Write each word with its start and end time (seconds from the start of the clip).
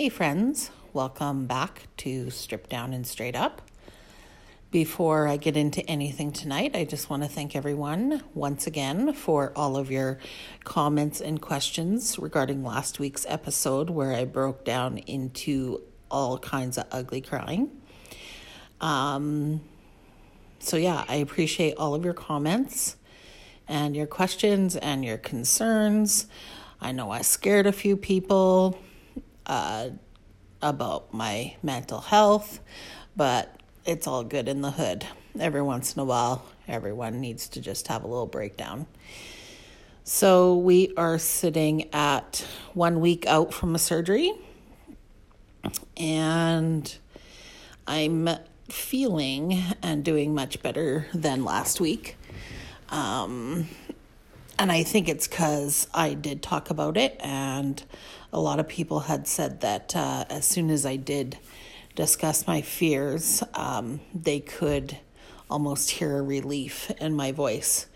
Hey, 0.00 0.08
friends, 0.08 0.70
welcome 0.94 1.44
back 1.44 1.86
to 1.98 2.30
Strip 2.30 2.70
Down 2.70 2.94
and 2.94 3.06
Straight 3.06 3.36
Up. 3.36 3.60
Before 4.70 5.28
I 5.28 5.36
get 5.36 5.58
into 5.58 5.82
anything 5.82 6.32
tonight, 6.32 6.74
I 6.74 6.86
just 6.86 7.10
want 7.10 7.22
to 7.22 7.28
thank 7.28 7.54
everyone 7.54 8.22
once 8.32 8.66
again 8.66 9.12
for 9.12 9.52
all 9.54 9.76
of 9.76 9.90
your 9.90 10.18
comments 10.64 11.20
and 11.20 11.38
questions 11.38 12.18
regarding 12.18 12.64
last 12.64 12.98
week's 12.98 13.26
episode 13.28 13.90
where 13.90 14.14
I 14.14 14.24
broke 14.24 14.64
down 14.64 14.96
into 14.96 15.82
all 16.10 16.38
kinds 16.38 16.78
of 16.78 16.86
ugly 16.90 17.20
crying. 17.20 17.70
Um, 18.80 19.60
so, 20.60 20.78
yeah, 20.78 21.04
I 21.08 21.16
appreciate 21.16 21.74
all 21.76 21.94
of 21.94 22.06
your 22.06 22.14
comments 22.14 22.96
and 23.68 23.94
your 23.94 24.06
questions 24.06 24.76
and 24.76 25.04
your 25.04 25.18
concerns. 25.18 26.26
I 26.80 26.90
know 26.92 27.10
I 27.10 27.20
scared 27.20 27.66
a 27.66 27.72
few 27.72 27.98
people 27.98 28.78
uh, 29.46 29.90
about 30.62 31.12
my 31.12 31.56
mental 31.62 32.00
health, 32.00 32.60
but 33.16 33.54
it's 33.86 34.06
all 34.06 34.24
good 34.24 34.48
in 34.48 34.60
the 34.60 34.70
hood. 34.70 35.06
Every 35.38 35.62
once 35.62 35.94
in 35.94 36.00
a 36.00 36.04
while, 36.04 36.44
everyone 36.68 37.20
needs 37.20 37.48
to 37.50 37.60
just 37.60 37.88
have 37.88 38.04
a 38.04 38.06
little 38.06 38.26
breakdown. 38.26 38.86
So, 40.04 40.56
we 40.56 40.92
are 40.96 41.18
sitting 41.18 41.92
at 41.94 42.44
one 42.74 43.00
week 43.00 43.26
out 43.26 43.54
from 43.54 43.74
a 43.74 43.78
surgery, 43.78 44.32
and 45.96 46.96
I'm 47.86 48.28
feeling 48.68 49.62
and 49.82 50.04
doing 50.04 50.34
much 50.34 50.62
better 50.62 51.06
than 51.12 51.44
last 51.44 51.80
week. 51.80 52.16
Um, 52.88 53.68
and 54.58 54.70
I 54.70 54.82
think 54.82 55.08
it's 55.08 55.28
because 55.28 55.86
I 55.94 56.14
did 56.14 56.42
talk 56.42 56.70
about 56.70 56.96
it, 56.96 57.16
and 57.20 57.82
a 58.32 58.40
lot 58.40 58.60
of 58.60 58.68
people 58.68 59.00
had 59.00 59.26
said 59.26 59.60
that 59.60 59.94
uh, 59.96 60.24
as 60.30 60.44
soon 60.44 60.70
as 60.70 60.86
I 60.86 60.96
did 60.96 61.38
discuss 61.96 62.46
my 62.46 62.62
fears, 62.62 63.42
um, 63.54 64.00
they 64.14 64.40
could 64.40 64.96
almost 65.50 65.90
hear 65.90 66.18
a 66.18 66.22
relief 66.22 66.90
in 67.00 67.14
my 67.14 67.32
voice. 67.32 67.86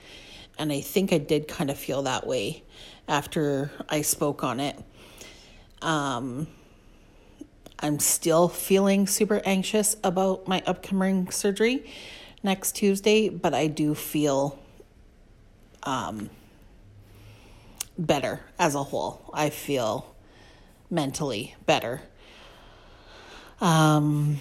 And 0.58 0.72
I 0.72 0.80
think 0.80 1.12
I 1.12 1.18
did 1.18 1.48
kind 1.48 1.70
of 1.70 1.78
feel 1.78 2.02
that 2.02 2.26
way 2.26 2.64
after 3.08 3.70
I 3.88 4.02
spoke 4.02 4.42
on 4.42 4.60
it. 4.60 4.76
Um, 5.82 6.48
I'm 7.78 7.98
still 7.98 8.48
feeling 8.48 9.06
super 9.06 9.40
anxious 9.44 9.96
about 10.02 10.48
my 10.48 10.62
upcoming 10.66 11.30
surgery 11.30 11.84
next 12.42 12.72
Tuesday, 12.72 13.28
but 13.28 13.54
I 13.54 13.66
do 13.66 13.94
feel 13.94 14.58
um, 15.82 16.30
better 17.98 18.40
as 18.58 18.74
a 18.74 18.82
whole. 18.82 19.30
I 19.32 19.50
feel 19.50 20.13
mentally 20.94 21.54
better. 21.66 22.00
Um, 23.60 24.38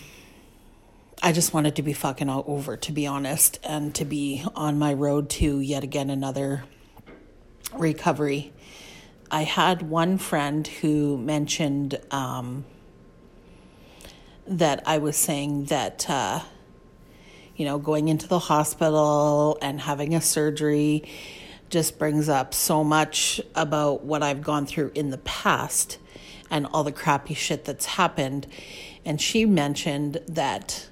I 1.21 1.31
just 1.31 1.53
wanted 1.53 1.77
to 1.77 1.81
be 1.81 1.93
fucking 1.93 2.29
all 2.29 2.43
over, 2.47 2.77
to 2.77 2.91
be 2.91 3.07
honest, 3.07 3.59
and 3.63 3.95
to 3.95 4.05
be 4.05 4.43
on 4.55 4.77
my 4.77 4.93
road 4.93 5.29
to 5.31 5.59
yet 5.59 5.83
again 5.83 6.09
another 6.09 6.63
recovery. 7.73 8.53
I 9.31 9.43
had 9.43 9.81
one 9.81 10.17
friend 10.17 10.67
who 10.67 11.17
mentioned 11.17 11.99
um, 12.11 12.65
that 14.45 14.83
I 14.85 14.97
was 14.97 15.15
saying 15.15 15.65
that, 15.65 16.09
uh, 16.09 16.41
you 17.55 17.65
know, 17.65 17.79
going 17.79 18.09
into 18.09 18.27
the 18.27 18.39
hospital 18.39 19.57
and 19.61 19.79
having 19.79 20.13
a 20.13 20.21
surgery 20.21 21.03
just 21.69 21.97
brings 21.97 22.29
up 22.29 22.53
so 22.53 22.83
much 22.83 23.41
about 23.55 24.03
what 24.03 24.21
I've 24.21 24.43
gone 24.43 24.65
through 24.65 24.91
in 24.93 25.09
the 25.09 25.17
past 25.19 25.97
and 26.53 26.67
all 26.67 26.83
the 26.83 26.91
crappy 26.91 27.33
shit 27.33 27.65
that's 27.65 27.85
happened. 27.85 28.45
And 29.03 29.19
she 29.19 29.43
mentioned 29.43 30.21
that 30.27 30.87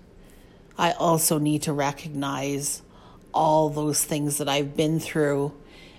I 0.76 0.94
also 0.94 1.38
need 1.38 1.62
to 1.64 1.72
recognize 1.72 2.82
all 3.32 3.70
those 3.70 4.04
things 4.04 4.40
that 4.40 4.50
I've 4.50 4.76
been 4.76 5.00
through 5.00 5.54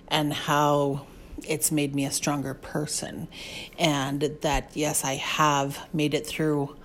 and 0.09 0.33
how 0.33 1.07
it's 1.47 1.71
made 1.71 1.95
me 1.95 2.03
a 2.03 2.11
stronger 2.11 2.53
person. 2.53 3.29
And 3.79 4.21
that, 4.41 4.71
yes, 4.73 5.05
I 5.05 5.15
have 5.15 5.79
made 5.93 6.13
it 6.13 6.27
through 6.27 6.75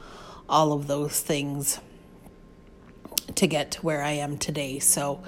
all 0.49 0.73
of 0.73 0.87
those 0.87 1.19
things 1.19 1.81
to 3.35 3.49
get 3.49 3.73
to 3.73 3.83
where 3.83 4.05
I 4.05 4.13
am 4.13 4.39
today. 4.39 4.79
So, 4.79 5.21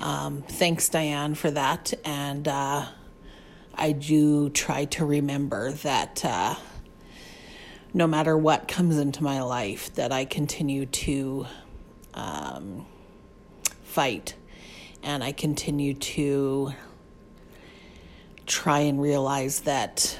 um, 0.00 0.42
thanks, 0.42 0.88
Diane, 0.88 1.36
for 1.36 1.50
that. 1.52 1.94
And 2.04 2.48
uh, 2.48 2.86
I 3.72 3.92
do 3.92 4.50
try 4.50 4.86
to 4.86 5.06
remember 5.06 5.70
that 5.70 6.24
uh, 6.24 6.56
no 7.94 8.06
matter 8.06 8.36
what 8.36 8.68
comes 8.68 8.98
into 8.98 9.22
my 9.22 9.42
life, 9.42 9.94
that 9.94 10.12
I 10.12 10.24
continue 10.24 10.86
to 10.86 11.46
um, 12.14 12.86
fight 13.84 14.34
and 15.02 15.22
I 15.22 15.32
continue 15.32 15.94
to 15.94 16.72
try 18.46 18.80
and 18.80 19.00
realize 19.00 19.60
that, 19.60 20.18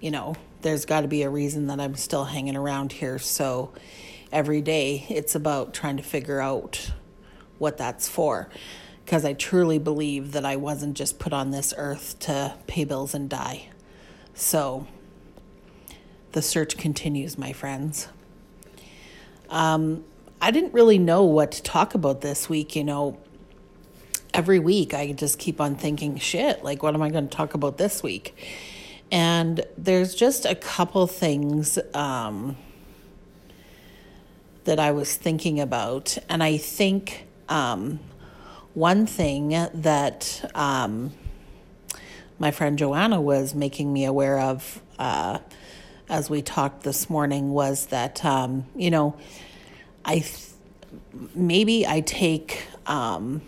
you 0.00 0.10
know, 0.10 0.34
there's 0.60 0.84
got 0.84 1.00
to 1.00 1.08
be 1.08 1.22
a 1.22 1.30
reason 1.30 1.66
that 1.66 1.80
I'm 1.80 1.96
still 1.96 2.24
hanging 2.24 2.56
around 2.56 2.92
here. 2.92 3.18
So 3.18 3.72
every 4.30 4.60
day 4.60 5.06
it's 5.08 5.34
about 5.34 5.74
trying 5.74 5.96
to 5.96 6.02
figure 6.02 6.40
out 6.40 6.92
what 7.58 7.78
that's 7.78 8.08
for. 8.08 8.48
Because 9.04 9.24
I 9.24 9.32
truly 9.32 9.78
believe 9.78 10.32
that 10.32 10.44
I 10.44 10.56
wasn't 10.56 10.96
just 10.96 11.18
put 11.18 11.32
on 11.32 11.50
this 11.50 11.74
earth 11.76 12.18
to 12.20 12.54
pay 12.66 12.84
bills 12.84 13.14
and 13.14 13.28
die. 13.28 13.68
So 14.34 14.86
the 16.32 16.42
search 16.42 16.76
continues, 16.76 17.38
my 17.38 17.52
friends. 17.52 18.08
Um, 19.50 20.04
I 20.40 20.50
didn't 20.50 20.72
really 20.72 20.98
know 20.98 21.24
what 21.24 21.52
to 21.52 21.62
talk 21.62 21.94
about 21.94 22.20
this 22.20 22.48
week. 22.48 22.74
You 22.74 22.84
know, 22.84 23.18
every 24.34 24.58
week 24.58 24.94
I 24.94 25.12
just 25.12 25.38
keep 25.38 25.60
on 25.60 25.76
thinking, 25.76 26.16
shit, 26.16 26.64
like, 26.64 26.82
what 26.82 26.94
am 26.94 27.02
I 27.02 27.10
going 27.10 27.28
to 27.28 27.36
talk 27.36 27.54
about 27.54 27.78
this 27.78 28.02
week? 28.02 28.34
And 29.10 29.64
there's 29.76 30.14
just 30.14 30.46
a 30.46 30.54
couple 30.54 31.06
things 31.06 31.78
um, 31.92 32.56
that 34.64 34.80
I 34.80 34.92
was 34.92 35.14
thinking 35.14 35.60
about. 35.60 36.16
And 36.30 36.42
I 36.42 36.56
think 36.56 37.26
um, 37.48 38.00
one 38.72 39.04
thing 39.04 39.50
that 39.50 40.50
um, 40.54 41.12
my 42.38 42.50
friend 42.50 42.78
Joanna 42.78 43.20
was 43.20 43.54
making 43.54 43.92
me 43.92 44.06
aware 44.06 44.40
of. 44.40 44.80
Uh, 44.98 45.38
as 46.08 46.28
we 46.28 46.42
talked 46.42 46.82
this 46.82 47.08
morning 47.08 47.50
was 47.50 47.86
that 47.86 48.24
um, 48.24 48.66
you 48.76 48.90
know 48.90 49.16
I 50.04 50.20
th- 50.20 50.50
maybe 51.34 51.86
I 51.86 52.00
take 52.00 52.66
um, 52.86 53.42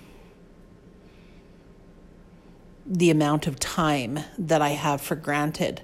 the 2.87 3.11
amount 3.11 3.47
of 3.47 3.59
time 3.59 4.21
that 4.39 4.63
I 4.63 4.71
have 4.71 5.01
for 5.01 5.15
granted. 5.17 5.83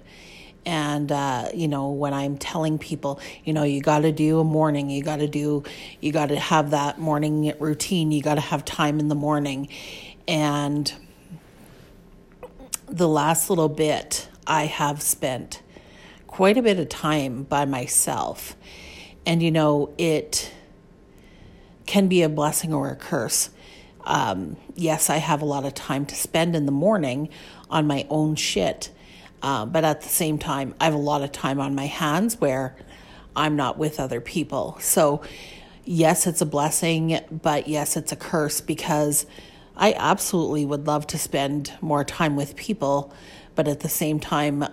And, 0.67 1.11
uh, 1.11 1.49
you 1.55 1.69
know, 1.69 1.91
when 1.91 2.13
I'm 2.13 2.37
telling 2.37 2.79
people, 2.79 3.19
you 3.45 3.53
know, 3.53 3.63
you 3.63 3.81
got 3.81 4.01
to 4.01 4.13
do 4.13 4.41
a 4.41 4.45
morning, 4.45 4.91
you 4.91 5.03
got 5.03 5.17
to 5.17 5.27
do, 5.27 5.65
you 6.01 6.13
got 6.13 6.29
to 6.29 6.39
have 6.39 6.71
that 6.71 6.99
morning 6.99 7.53
routine, 7.59 8.13
you 8.13 8.23
got 8.23 8.35
to 8.35 8.43
have 8.43 8.65
time 8.65 9.01
in 9.01 9.09
the 9.09 9.15
morning. 9.15 9.69
And 10.29 10.93
the 12.87 13.09
last 13.09 13.49
little 13.49 13.71
bit 13.71 14.29
I 14.47 14.67
have 14.67 15.01
spent 15.01 15.63
quite 16.31 16.57
a 16.57 16.63
bit 16.63 16.79
of 16.79 16.89
time 16.89 17.43
by 17.43 17.65
myself. 17.65 18.57
And, 19.27 19.43
you 19.43 19.51
know, 19.51 19.93
it 19.99 20.53
can 21.87 22.07
be 22.07 22.23
a 22.23 22.29
blessing 22.29 22.73
or 22.73 22.89
a 22.89 22.95
curse. 22.95 23.51
Um, 24.05 24.57
yes, 24.77 25.11
I 25.11 25.17
have 25.17 25.43
a 25.43 25.45
lot 25.45 25.65
of 25.65 25.75
time 25.75 26.07
to 26.07 26.15
spend 26.15 26.55
in 26.55 26.67
the 26.67 26.73
morning 26.73 27.31
on 27.69 27.89
my 27.89 28.07
own 28.09 28.37
shit. 28.37 28.91
Uh, 29.43 29.67
but 29.67 29.85
at 29.85 30.03
the 30.03 30.09
same 30.09 30.39
time, 30.39 30.73
I 30.81 30.85
have 30.85 30.95
a 30.95 30.99
lot 30.99 31.23
of 31.23 31.33
time 31.33 31.59
on 31.59 31.75
my 31.75 31.87
hands 31.87 32.41
where 32.41 32.77
I'm 33.35 33.57
not 33.57 33.77
with 33.77 33.99
other 33.99 34.21
people. 34.21 34.79
So, 34.79 35.23
yes, 35.85 36.29
it's 36.29 36.41
a 36.41 36.47
blessing, 36.47 37.19
but 37.43 37.67
yes, 37.67 37.97
it's 37.97 38.13
a 38.13 38.17
curse 38.17 38.61
because 38.61 39.27
I 39.77 39.95
absolutely 39.95 40.65
would 40.65 40.87
love 40.87 41.09
to 41.09 41.19
spend 41.19 41.73
more 41.81 42.05
time 42.05 42.37
with 42.37 42.55
people. 42.55 43.13
But 43.57 43.67
at 43.67 43.81
the 43.81 43.89
same 43.89 44.21
time, 44.21 44.65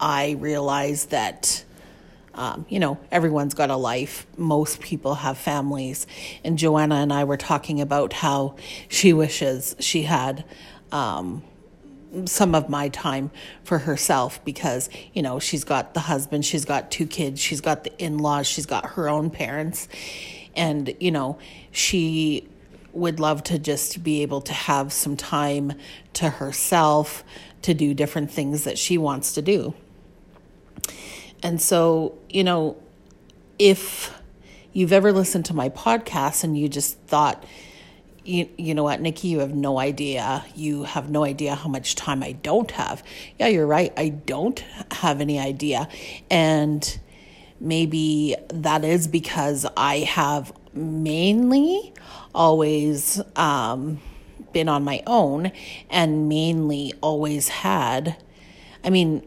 I 0.00 0.32
realized 0.32 1.10
that, 1.10 1.64
um, 2.34 2.66
you 2.68 2.78
know, 2.78 2.98
everyone's 3.10 3.54
got 3.54 3.70
a 3.70 3.76
life. 3.76 4.26
Most 4.36 4.80
people 4.80 5.14
have 5.14 5.38
families. 5.38 6.06
And 6.44 6.58
Joanna 6.58 6.96
and 6.96 7.12
I 7.12 7.24
were 7.24 7.36
talking 7.36 7.80
about 7.80 8.12
how 8.12 8.56
she 8.88 9.12
wishes 9.12 9.76
she 9.80 10.02
had 10.02 10.44
um, 10.92 11.42
some 12.24 12.54
of 12.54 12.68
my 12.68 12.88
time 12.88 13.30
for 13.64 13.78
herself 13.78 14.44
because, 14.44 14.88
you 15.12 15.22
know, 15.22 15.38
she's 15.38 15.64
got 15.64 15.94
the 15.94 16.00
husband, 16.00 16.44
she's 16.44 16.64
got 16.64 16.90
two 16.90 17.06
kids, 17.06 17.40
she's 17.40 17.60
got 17.60 17.84
the 17.84 17.96
in 17.98 18.18
laws, 18.18 18.46
she's 18.46 18.66
got 18.66 18.86
her 18.90 19.08
own 19.08 19.30
parents. 19.30 19.88
And, 20.54 20.94
you 21.00 21.10
know, 21.10 21.38
she 21.72 22.48
would 22.92 23.20
love 23.20 23.42
to 23.44 23.58
just 23.58 24.02
be 24.02 24.22
able 24.22 24.40
to 24.40 24.52
have 24.52 24.92
some 24.92 25.16
time 25.16 25.74
to 26.14 26.30
herself 26.30 27.22
to 27.62 27.74
do 27.74 27.92
different 27.92 28.30
things 28.30 28.64
that 28.64 28.78
she 28.78 28.96
wants 28.96 29.34
to 29.34 29.42
do. 29.42 29.74
And 31.42 31.60
so, 31.60 32.18
you 32.28 32.44
know, 32.44 32.76
if 33.58 34.12
you've 34.72 34.92
ever 34.92 35.12
listened 35.12 35.44
to 35.46 35.54
my 35.54 35.68
podcast 35.68 36.44
and 36.44 36.58
you 36.58 36.68
just 36.68 36.98
thought, 37.00 37.44
you, 38.24 38.48
you 38.58 38.74
know 38.74 38.82
what, 38.82 39.00
Nikki, 39.00 39.28
you 39.28 39.38
have 39.38 39.54
no 39.54 39.78
idea. 39.78 40.44
You 40.54 40.82
have 40.82 41.08
no 41.10 41.24
idea 41.24 41.54
how 41.54 41.68
much 41.68 41.94
time 41.94 42.22
I 42.22 42.32
don't 42.32 42.70
have. 42.72 43.02
Yeah, 43.38 43.46
you're 43.46 43.66
right. 43.66 43.92
I 43.96 44.08
don't 44.08 44.58
have 44.90 45.20
any 45.20 45.38
idea. 45.38 45.88
And 46.30 46.98
maybe 47.60 48.36
that 48.48 48.84
is 48.84 49.06
because 49.06 49.64
I 49.76 50.00
have 50.00 50.52
mainly 50.74 51.94
always 52.34 53.20
um, 53.36 54.00
been 54.52 54.68
on 54.68 54.84
my 54.84 55.02
own 55.06 55.52
and 55.88 56.28
mainly 56.28 56.92
always 57.00 57.48
had, 57.48 58.16
I 58.84 58.90
mean, 58.90 59.24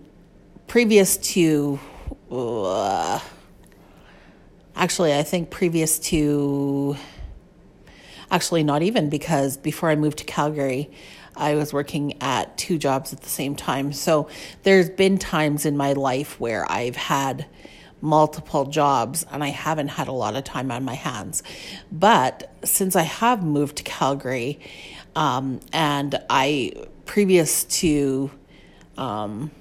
previous 0.69 1.17
to, 1.17 1.79
uh, 2.31 3.19
actually, 4.75 5.13
I 5.15 5.23
think 5.23 5.49
previous 5.49 5.97
to, 5.99 6.95
actually, 8.29 8.63
not 8.63 8.83
even 8.83 9.09
because 9.09 9.57
before 9.57 9.89
I 9.89 9.95
moved 9.95 10.19
to 10.19 10.25
Calgary, 10.25 10.91
I 11.35 11.55
was 11.55 11.73
working 11.73 12.21
at 12.21 12.55
two 12.57 12.77
jobs 12.77 13.11
at 13.11 13.21
the 13.21 13.29
same 13.29 13.55
time. 13.55 13.91
So 13.91 14.29
there's 14.61 14.91
been 14.91 15.17
times 15.17 15.65
in 15.65 15.75
my 15.75 15.93
life 15.93 16.39
where 16.39 16.71
I've 16.71 16.95
had 16.95 17.47
multiple 17.99 18.65
jobs 18.65 19.25
and 19.31 19.43
I 19.43 19.49
haven't 19.49 19.89
had 19.89 20.07
a 20.07 20.11
lot 20.11 20.35
of 20.35 20.43
time 20.43 20.69
on 20.71 20.85
my 20.85 20.93
hands. 20.93 21.41
But 21.91 22.53
since 22.63 22.95
I 22.95 23.01
have 23.01 23.43
moved 23.43 23.77
to 23.77 23.83
Calgary, 23.83 24.59
um, 25.15 25.61
and 25.73 26.21
I, 26.29 26.73
previous 27.05 27.63
to 27.63 28.29
um, 28.97 29.51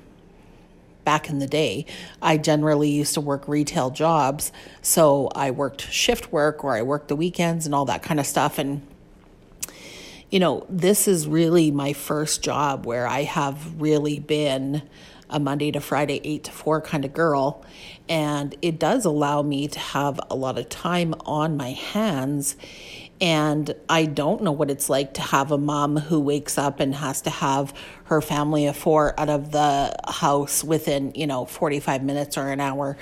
back 1.08 1.30
in 1.30 1.38
the 1.38 1.46
day, 1.46 1.86
I 2.20 2.36
generally 2.36 2.90
used 2.90 3.14
to 3.14 3.22
work 3.22 3.48
retail 3.48 3.88
jobs. 3.88 4.52
So 4.82 5.30
I 5.34 5.50
worked 5.50 5.90
shift 5.90 6.30
work 6.30 6.62
or 6.62 6.76
I 6.76 6.82
worked 6.82 7.08
the 7.08 7.16
weekends 7.16 7.64
and 7.64 7.74
all 7.74 7.86
that 7.86 8.02
kind 8.02 8.20
of 8.20 8.26
stuff. 8.26 8.58
And, 8.58 8.86
you 10.28 10.38
know, 10.38 10.66
this 10.68 11.08
is 11.08 11.26
really 11.26 11.70
my 11.70 11.94
first 11.94 12.42
job 12.42 12.84
where 12.84 13.06
I 13.06 13.22
have 13.22 13.80
really 13.80 14.18
been 14.18 14.82
a 15.30 15.40
Monday 15.40 15.70
to 15.70 15.80
Friday, 15.80 16.20
eight 16.24 16.44
to 16.44 16.52
four 16.52 16.82
kind 16.82 17.06
of 17.06 17.14
girl. 17.14 17.64
And 18.06 18.54
it 18.60 18.78
does 18.78 19.06
allow 19.06 19.40
me 19.40 19.66
to 19.68 19.78
have 19.78 20.20
a 20.30 20.36
lot 20.36 20.58
of 20.58 20.68
time 20.68 21.14
on 21.24 21.56
my 21.56 21.70
hands. 21.70 22.54
And 23.20 23.74
I 23.88 24.04
don't 24.04 24.42
know 24.42 24.52
what 24.52 24.70
it's 24.70 24.88
like 24.88 25.14
to 25.14 25.20
have 25.20 25.50
a 25.50 25.58
mom 25.58 25.96
who 25.96 26.20
wakes 26.20 26.56
up 26.56 26.78
and 26.78 26.94
has 26.94 27.20
to 27.22 27.30
have 27.30 27.74
her 28.04 28.20
family 28.20 28.66
of 28.66 28.76
four 28.76 29.18
out 29.18 29.28
of 29.28 29.50
the 29.50 29.94
house 30.06 30.62
within, 30.62 31.12
you 31.16 31.26
know, 31.26 31.44
45 31.44 32.04
minutes 32.04 32.38
or 32.38 32.48
an 32.48 32.60
hour. 32.60 32.96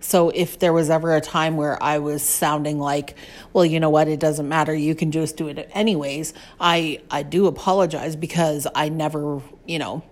So 0.00 0.28
if 0.28 0.58
there 0.58 0.74
was 0.74 0.90
ever 0.90 1.16
a 1.16 1.22
time 1.22 1.56
where 1.56 1.82
I 1.82 1.98
was 1.98 2.22
sounding 2.22 2.78
like, 2.78 3.16
well, 3.54 3.64
you 3.64 3.80
know 3.80 3.90
what, 3.90 4.08
it 4.08 4.20
doesn't 4.20 4.48
matter, 4.48 4.74
you 4.74 4.94
can 4.94 5.10
just 5.10 5.38
do 5.38 5.48
it 5.48 5.70
anyways, 5.72 6.34
I, 6.60 7.00
I 7.10 7.22
do 7.22 7.46
apologize 7.46 8.14
because 8.14 8.66
I 8.74 8.90
never, 8.90 9.40
you 9.66 9.78
know, 9.78 10.02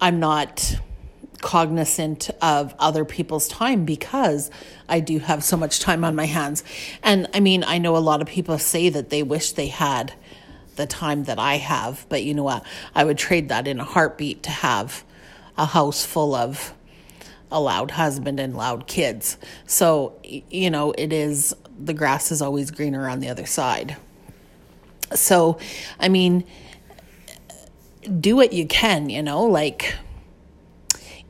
I'm 0.00 0.20
not 0.20 0.76
cognizant 1.44 2.30
of 2.40 2.74
other 2.78 3.04
people's 3.04 3.46
time 3.48 3.84
because 3.84 4.50
I 4.88 5.00
do 5.00 5.18
have 5.18 5.44
so 5.44 5.58
much 5.58 5.78
time 5.78 6.02
on 6.02 6.16
my 6.16 6.24
hands. 6.24 6.64
And 7.02 7.28
I 7.34 7.40
mean, 7.40 7.62
I 7.64 7.76
know 7.76 7.96
a 7.96 7.98
lot 7.98 8.22
of 8.22 8.26
people 8.26 8.58
say 8.58 8.88
that 8.88 9.10
they 9.10 9.22
wish 9.22 9.52
they 9.52 9.66
had 9.66 10.14
the 10.76 10.86
time 10.86 11.24
that 11.24 11.38
I 11.38 11.58
have, 11.58 12.06
but 12.08 12.24
you 12.24 12.32
know 12.32 12.42
what? 12.42 12.64
I 12.94 13.04
would 13.04 13.18
trade 13.18 13.50
that 13.50 13.68
in 13.68 13.78
a 13.78 13.84
heartbeat 13.84 14.42
to 14.44 14.50
have 14.50 15.04
a 15.58 15.66
house 15.66 16.02
full 16.02 16.34
of 16.34 16.72
a 17.52 17.60
loud 17.60 17.90
husband 17.90 18.40
and 18.40 18.56
loud 18.56 18.86
kids. 18.86 19.36
So, 19.66 20.18
you 20.24 20.70
know, 20.70 20.92
it 20.96 21.12
is 21.12 21.54
the 21.78 21.92
grass 21.92 22.32
is 22.32 22.40
always 22.40 22.70
greener 22.70 23.06
on 23.06 23.20
the 23.20 23.28
other 23.28 23.44
side. 23.44 23.96
So, 25.12 25.58
I 26.00 26.08
mean, 26.08 26.44
do 28.18 28.34
what 28.34 28.54
you 28.54 28.66
can, 28.66 29.10
you 29.10 29.22
know, 29.22 29.44
like 29.44 29.94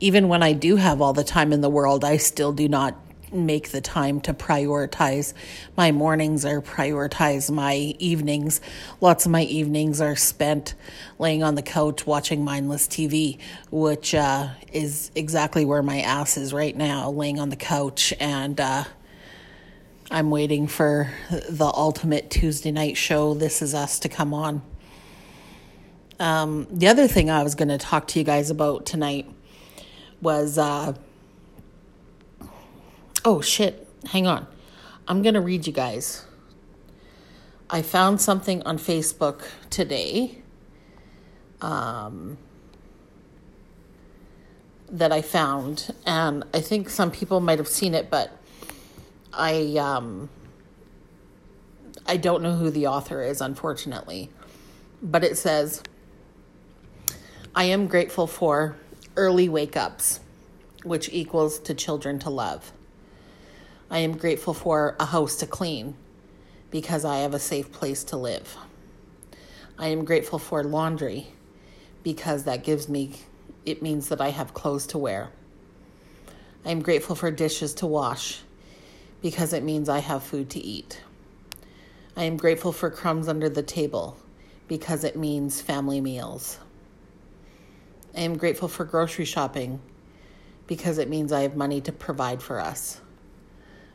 even 0.01 0.29
when 0.29 0.43
I 0.43 0.53
do 0.53 0.77
have 0.77 1.01
all 1.01 1.13
the 1.13 1.25
time 1.25 1.53
in 1.53 1.61
the 1.61 1.71
world, 1.71 2.05
I 2.05 2.17
still 2.17 2.53
do 2.53 2.69
not 2.69 2.97
make 3.35 3.71
the 3.71 3.81
time 3.81 4.21
to 4.21 4.33
prioritize 4.33 5.35
my 5.77 5.93
mornings 5.93 6.45
or 6.45 6.63
prioritize 6.63 7.51
my 7.51 7.75
evenings. 7.99 8.61
Lots 9.01 9.27
of 9.27 9.33
my 9.33 9.43
evenings 9.43 10.01
are 10.01 10.17
spent 10.17 10.75
laying 11.19 11.43
on 11.43 11.55
the 11.55 11.63
couch 11.63 12.07
watching 12.07 12.45
mindless 12.45 12.87
TV, 12.87 13.39
which 13.71 14.15
uh, 14.15 14.51
is 14.73 15.11
exactly 15.15 15.65
where 15.65 15.83
my 15.83 16.01
ass 16.01 16.37
is 16.37 16.53
right 16.53 16.77
now, 16.77 17.11
laying 17.11 17.41
on 17.41 17.49
the 17.49 17.57
couch. 17.57 18.15
And 18.21 18.61
uh, 18.61 18.85
I'm 20.11 20.31
waiting 20.31 20.67
for 20.67 21.11
the 21.31 21.67
ultimate 21.67 22.31
Tuesday 22.31 22.71
night 22.71 22.97
show, 22.97 23.35
This 23.35 23.63
Is 23.63 23.75
Us, 23.75 23.99
to 24.01 24.09
come 24.09 24.33
on. 24.33 24.63
Um, 26.21 26.69
the 26.71 26.87
other 26.87 27.09
thing 27.09 27.29
I 27.29 27.43
was 27.43 27.57
going 27.57 27.69
to 27.69 27.79
talk 27.79 28.07
to 28.09 28.21
you 28.21 28.25
guys 28.25 28.49
about 28.49 28.87
tonight 28.87 29.27
was, 30.21 30.59
uh, 30.59 30.95
oh 33.25 33.41
shit, 33.41 33.87
hang 34.11 34.27
on. 34.27 34.47
I'm 35.07 35.23
going 35.23 35.35
to 35.35 35.41
read 35.41 35.67
you 35.67 35.73
guys. 35.73 36.25
I 37.69 37.83
found 37.83 38.21
something 38.21 38.63
on 38.63 38.79
Facebook 38.79 39.43
today 39.71 40.39
um, 41.61 42.39
that 44.91 45.13
I 45.13 45.23
found, 45.23 45.93
and 46.07 46.45
I 46.55 46.61
think 46.61 46.89
some 46.89 47.11
people 47.11 47.41
might 47.41 47.59
have 47.59 47.69
seen 47.69 47.95
it, 47.95 48.11
but 48.11 48.31
I 49.33 49.77
um, 49.79 50.29
I 52.07 52.17
don't 52.17 52.43
know 52.43 52.55
who 52.55 52.71
the 52.71 52.87
author 52.87 53.23
is, 53.23 53.41
unfortunately. 53.41 54.31
But 55.03 55.25
it 55.25 55.37
says, 55.37 55.83
I 57.55 57.65
am 57.65 57.89
grateful 57.89 58.27
for 58.27 58.77
early 59.17 59.49
wake 59.49 59.77
ups, 59.77 60.21
which 60.83 61.09
equals 61.13 61.59
to 61.61 61.75
children 61.75 62.19
to 62.21 62.31
love. 62.31 62.73
I 63.91 63.99
am 63.99 64.17
grateful 64.17 64.55
for 64.55 64.97
a 64.99 65.07
house 65.07 65.37
to 65.37 65.47
clean 65.47 65.95
because 66.71 67.05
I 67.05 67.19
have 67.19 67.35
a 67.35 67.39
safe 67.39 67.71
place 67.71 68.03
to 68.05 68.17
live. 68.17 68.57
I 69.79 69.89
am 69.89 70.05
grateful 70.05 70.39
for 70.39 70.65
laundry 70.65 71.29
because 72.03 72.45
that 72.45 72.65
gives 72.65 72.89
me, 72.89 73.13
it 73.65 73.83
means 73.83 74.09
that 74.09 74.21
I 74.21 74.31
have 74.31 74.55
clothes 74.55 74.87
to 74.89 74.99
wear. 74.99 75.31
I 76.65 76.71
am 76.71 76.83
grateful 76.83 77.15
for 77.15 77.31
dishes 77.31 77.75
to 77.75 77.87
wash 77.87 78.41
because 79.23 79.53
it 79.53 79.63
means 79.63 79.89
I 79.89 80.01
have 80.01 80.23
food 80.23 80.51
to 80.51 80.61
eat. 80.61 81.01
I 82.17 82.25
am 82.25 82.37
grateful 82.37 82.73
for 82.73 82.91
crumbs 82.91 83.29
under 83.29 83.49
the 83.49 83.63
table 83.63 84.17
because 84.67 85.05
it 85.05 85.17
means 85.17 85.61
family 85.61 86.01
meals. 86.01 86.59
I 88.17 88.21
am 88.21 88.37
grateful 88.37 88.69
for 88.69 88.85
grocery 88.85 89.25
shopping 89.25 89.81
because 90.69 90.99
it 90.99 91.09
means 91.09 91.33
I 91.33 91.43
have 91.43 91.57
money 91.57 91.81
to 91.81 91.91
provide 91.91 92.41
for 92.41 92.61
us. 92.61 93.01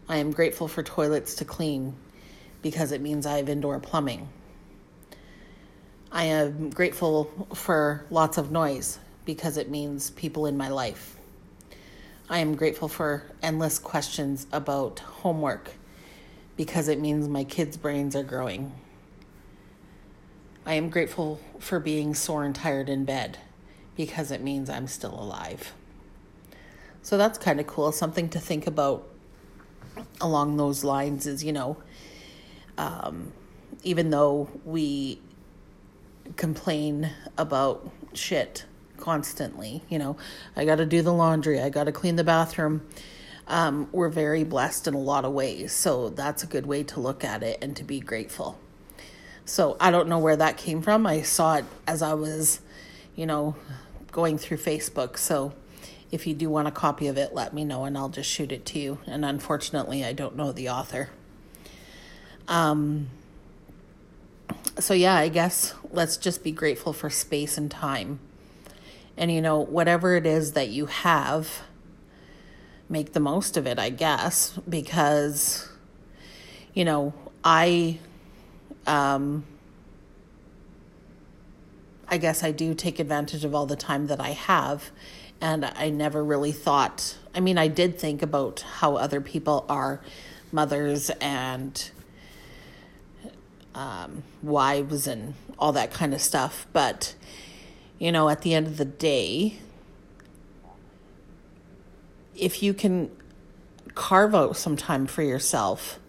I 0.10 0.18
am 0.18 0.32
grateful 0.32 0.68
for 0.68 0.84
toilets 0.84 1.36
to 1.36 1.46
clean 1.46 1.96
because 2.62 2.92
it 2.92 3.00
means 3.00 3.26
I 3.26 3.38
have 3.38 3.48
indoor 3.48 3.80
plumbing. 3.80 4.28
I 6.12 6.26
am 6.26 6.70
grateful 6.70 7.48
for 7.54 8.04
lots 8.10 8.38
of 8.38 8.52
noise 8.52 9.00
because 9.24 9.56
it 9.56 9.70
means 9.70 10.10
people 10.10 10.48
in 10.48 10.58
my 10.58 10.68
life. 10.68 11.16
I 12.30 12.40
am 12.40 12.56
grateful 12.56 12.90
for 12.90 13.24
endless 13.42 13.80
questions 13.80 14.48
about 14.52 15.00
homework 15.00 15.72
because 16.58 16.90
it 16.90 17.00
means 17.00 17.30
my 17.30 17.46
kids' 17.46 17.78
brains 17.78 18.18
are 18.18 18.24
growing. 18.24 18.74
I 20.66 20.74
am 20.74 20.90
grateful 20.90 21.40
for 21.60 21.80
being 21.80 22.14
sore 22.14 22.44
and 22.44 22.54
tired 22.54 22.90
in 22.90 23.06
bed 23.06 23.38
because 24.00 24.32
it 24.32 24.42
means 24.42 24.70
I'm 24.70 24.88
still 24.88 25.14
alive. 25.14 25.74
So 27.02 27.18
that's 27.18 27.38
kind 27.38 27.60
of 27.60 27.68
cool. 27.68 27.92
Something 27.92 28.30
to 28.30 28.40
think 28.40 28.66
about 28.66 29.06
along 30.22 30.56
those 30.56 30.86
lines 30.86 31.28
is, 31.28 31.44
you 31.44 31.52
know, 31.52 31.76
um, 32.78 33.34
even 33.84 34.10
though 34.10 34.48
we 34.64 35.20
complain 36.38 37.12
about 37.38 37.92
shit 38.14 38.64
constantly, 38.96 39.84
you 39.90 40.00
know, 40.00 40.16
I 40.56 40.64
got 40.64 40.76
to 40.76 40.86
do 40.86 41.02
the 41.02 41.12
laundry, 41.12 41.60
I 41.60 41.68
got 41.68 41.84
to 41.84 41.92
clean 41.92 42.16
the 42.16 42.24
bathroom. 42.24 42.88
Um, 43.50 43.90
we're 43.92 44.08
very 44.08 44.46
blessed 44.46 44.88
in 44.88 44.94
a 44.94 44.98
lot 44.98 45.26
of 45.26 45.34
ways. 45.34 45.74
So 45.74 46.08
that's 46.08 46.42
a 46.42 46.48
good 46.48 46.66
way 46.66 46.84
to 46.84 47.02
look 47.02 47.26
at 47.26 47.44
it 47.44 47.58
and 47.62 47.76
to 47.76 47.84
be 47.84 48.00
grateful. 48.00 48.58
So 49.44 49.76
I 49.78 49.92
don't 49.92 50.08
know 50.08 50.20
where 50.20 50.38
that 50.38 50.56
came 50.56 50.82
from. 50.82 51.06
I 51.06 51.24
saw 51.24 51.56
it 51.56 51.66
as 51.86 52.02
I 52.02 52.14
was, 52.14 52.62
you 53.18 53.26
know, 53.26 53.58
going 54.12 54.38
through 54.38 54.58
Facebook. 54.58 55.18
So 55.18 55.54
if 56.12 56.26
you 56.26 56.34
do 56.34 56.50
want 56.50 56.68
a 56.68 56.72
copy 56.72 57.08
of 57.08 57.18
it, 57.18 57.34
let 57.34 57.54
me 57.54 57.64
know 57.64 57.86
and 57.86 57.98
I'll 57.98 58.10
just 58.10 58.30
shoot 58.30 58.52
it 58.52 58.66
to 58.68 58.80
you. 58.80 59.00
And 59.06 59.24
unfortunately, 59.24 60.04
I 60.04 60.14
don't 60.14 60.36
know 60.36 60.52
the 60.52 60.70
author. 60.70 61.10
Um, 62.48 63.10
so, 64.80 64.94
yeah, 64.94 65.16
I 65.16 65.30
guess 65.30 65.76
let's 65.92 66.18
just 66.18 66.44
be 66.44 66.52
grateful 66.52 66.94
for 66.94 67.10
space 67.10 67.58
and 67.58 67.70
time. 67.70 68.20
And, 69.18 69.32
you 69.32 69.42
know, 69.42 69.60
whatever 69.60 70.16
it 70.16 70.26
is 70.26 70.54
that 70.54 70.70
you 70.70 70.88
have, 70.88 71.62
make 72.88 73.14
the 73.14 73.20
most 73.20 73.58
of 73.58 73.68
it, 73.68 73.78
I 73.78 73.90
guess, 73.90 74.58
because, 74.68 75.70
you 76.74 76.86
know, 76.86 77.14
I, 77.44 78.00
um, 78.88 79.46
I 82.10 82.18
guess 82.18 82.44
I 82.44 82.52
do 82.52 82.74
take 82.74 83.00
advantage 83.00 83.46
of 83.46 83.54
all 83.54 83.66
the 83.66 83.76
time 83.76 84.08
that 84.08 84.20
I 84.20 84.30
have. 84.30 84.92
And 85.42 85.64
I 85.64 85.90
never 85.90 86.24
really 86.24 86.52
thought, 86.52 87.18
I 87.34 87.40
mean, 87.40 87.58
I 87.58 87.70
did 87.70 87.98
think 87.98 88.22
about 88.22 88.62
how 88.62 88.96
other 88.98 89.22
people 89.22 89.66
are 89.70 90.02
mothers 90.52 91.10
and 91.22 91.90
um, 93.74 94.24
wives 94.44 95.08
and 95.08 95.36
all 95.58 95.72
that 95.74 95.92
kind 95.92 96.14
of 96.14 96.22
stuff. 96.22 96.68
But, 96.74 97.16
you 98.00 98.12
know, 98.12 98.28
at 98.28 98.42
the 98.42 98.54
end 98.54 98.68
of 98.68 98.78
the 98.78 98.86
day, 98.86 99.60
if 102.36 102.62
you 102.62 102.74
can 102.74 103.10
carve 103.96 104.36
out 104.36 104.58
some 104.58 104.76
time 104.76 105.06
for 105.08 105.22
yourself, 105.22 106.00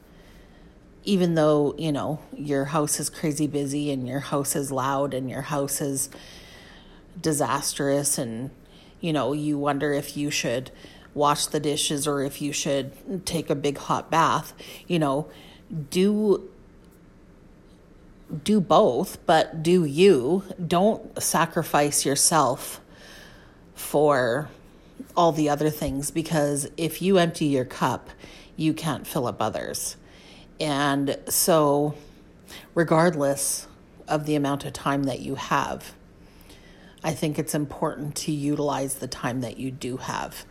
even 1.04 1.34
though, 1.34 1.74
you 1.78 1.92
know, 1.92 2.20
your 2.36 2.66
house 2.66 3.00
is 3.00 3.08
crazy 3.08 3.46
busy 3.46 3.90
and 3.90 4.06
your 4.06 4.20
house 4.20 4.54
is 4.54 4.70
loud 4.70 5.14
and 5.14 5.30
your 5.30 5.42
house 5.42 5.80
is 5.80 6.10
disastrous 7.20 8.18
and, 8.18 8.50
you 9.00 9.12
know, 9.12 9.32
you 9.32 9.58
wonder 9.58 9.92
if 9.92 10.16
you 10.16 10.30
should 10.30 10.70
wash 11.14 11.46
the 11.46 11.60
dishes 11.60 12.06
or 12.06 12.22
if 12.22 12.40
you 12.40 12.52
should 12.52 13.24
take 13.26 13.50
a 13.50 13.54
big 13.54 13.78
hot 13.78 14.10
bath, 14.10 14.52
you 14.86 14.98
know, 14.98 15.26
do 15.90 16.48
do 18.44 18.60
both, 18.60 19.24
but 19.26 19.62
do 19.62 19.84
you. 19.84 20.44
Don't 20.64 21.20
sacrifice 21.20 22.06
yourself 22.06 22.80
for 23.74 24.48
all 25.16 25.32
the 25.32 25.48
other 25.48 25.70
things 25.70 26.12
because 26.12 26.70
if 26.76 27.02
you 27.02 27.18
empty 27.18 27.46
your 27.46 27.64
cup, 27.64 28.10
you 28.56 28.72
can't 28.72 29.06
fill 29.06 29.26
up 29.26 29.42
others. 29.42 29.96
And 30.60 31.16
so, 31.26 31.94
regardless 32.74 33.66
of 34.06 34.26
the 34.26 34.34
amount 34.34 34.66
of 34.66 34.74
time 34.74 35.04
that 35.04 35.20
you 35.20 35.36
have, 35.36 35.94
I 37.02 37.12
think 37.12 37.38
it's 37.38 37.54
important 37.54 38.14
to 38.16 38.32
utilize 38.32 38.96
the 38.96 39.08
time 39.08 39.40
that 39.40 39.56
you 39.56 39.70
do 39.70 39.96
have, 39.96 40.44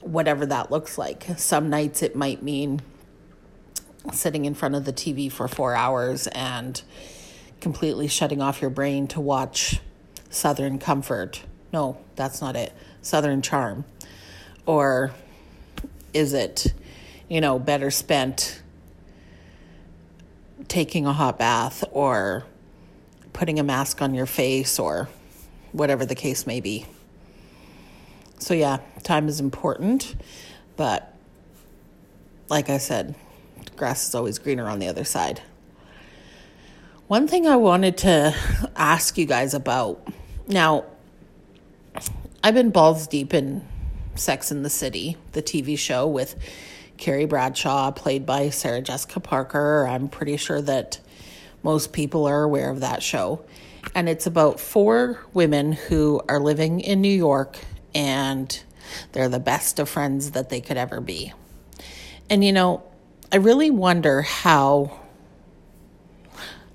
whatever 0.00 0.44
that 0.46 0.72
looks 0.72 0.98
like. 0.98 1.26
Some 1.36 1.70
nights 1.70 2.02
it 2.02 2.16
might 2.16 2.42
mean 2.42 2.82
sitting 4.12 4.44
in 4.44 4.54
front 4.54 4.74
of 4.74 4.84
the 4.84 4.92
TV 4.92 5.30
for 5.30 5.46
four 5.46 5.74
hours 5.74 6.26
and 6.28 6.82
completely 7.60 8.08
shutting 8.08 8.42
off 8.42 8.60
your 8.60 8.70
brain 8.70 9.06
to 9.08 9.20
watch 9.20 9.80
Southern 10.28 10.78
Comfort. 10.78 11.42
No, 11.72 11.98
that's 12.16 12.40
not 12.40 12.56
it. 12.56 12.72
Southern 13.02 13.42
Charm? 13.42 13.84
Or 14.64 15.12
is 16.12 16.32
it, 16.32 16.72
you 17.28 17.40
know, 17.40 17.58
better 17.58 17.90
spent 17.90 18.60
taking 20.68 21.06
a 21.06 21.12
hot 21.12 21.38
bath 21.38 21.84
or 21.92 22.44
putting 23.32 23.58
a 23.58 23.62
mask 23.62 24.02
on 24.02 24.14
your 24.14 24.26
face 24.26 24.78
or 24.78 25.08
whatever 25.72 26.06
the 26.06 26.14
case 26.14 26.46
may 26.46 26.60
be? 26.60 26.86
So, 28.38 28.54
yeah, 28.54 28.78
time 29.02 29.28
is 29.28 29.40
important, 29.40 30.14
but 30.76 31.14
like 32.48 32.68
I 32.68 32.78
said, 32.78 33.14
grass 33.76 34.08
is 34.08 34.14
always 34.14 34.38
greener 34.38 34.68
on 34.68 34.78
the 34.78 34.88
other 34.88 35.04
side. 35.04 35.40
One 37.08 37.28
thing 37.28 37.46
I 37.46 37.56
wanted 37.56 37.96
to 37.98 38.34
ask 38.76 39.16
you 39.16 39.26
guys 39.26 39.54
about 39.54 40.06
now, 40.48 40.84
I've 42.42 42.54
been 42.54 42.70
balls 42.70 43.06
deep 43.06 43.32
in 43.32 43.66
Sex 44.16 44.50
in 44.50 44.62
the 44.62 44.70
City, 44.70 45.16
the 45.32 45.42
TV 45.42 45.78
show 45.78 46.06
with 46.06 46.36
Carrie 46.98 47.26
Bradshaw, 47.26 47.90
played 47.90 48.26
by 48.26 48.50
Sarah 48.50 48.80
Jessica 48.80 49.20
Parker. 49.20 49.86
I'm 49.86 50.08
pretty 50.08 50.36
sure 50.36 50.60
that 50.62 51.00
most 51.62 51.92
people 51.92 52.26
are 52.26 52.42
aware 52.42 52.70
of 52.70 52.80
that 52.80 53.02
show. 53.02 53.44
And 53.94 54.08
it's 54.08 54.26
about 54.26 54.60
four 54.60 55.20
women 55.32 55.72
who 55.72 56.20
are 56.28 56.40
living 56.40 56.80
in 56.80 57.00
New 57.00 57.08
York 57.08 57.56
and 57.94 58.62
they're 59.12 59.28
the 59.28 59.40
best 59.40 59.78
of 59.78 59.88
friends 59.88 60.32
that 60.32 60.48
they 60.48 60.60
could 60.60 60.76
ever 60.76 61.00
be. 61.00 61.32
And 62.28 62.44
you 62.44 62.52
know, 62.52 62.82
I 63.32 63.36
really 63.36 63.70
wonder 63.70 64.22
how 64.22 65.00